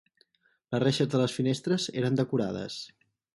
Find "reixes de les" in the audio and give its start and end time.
0.83-1.35